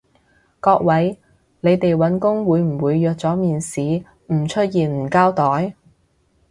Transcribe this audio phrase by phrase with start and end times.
[0.59, 1.19] 各位，
[1.59, 5.75] 你哋搵工會唔會約咗面試唔出現唔交代？